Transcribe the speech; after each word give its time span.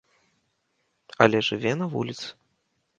Але 1.27 1.37
жыве 1.51 1.77
на 1.85 1.93
вуліцы. 1.95 2.27